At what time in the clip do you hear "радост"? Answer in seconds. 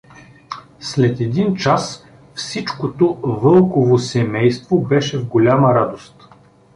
5.75-6.27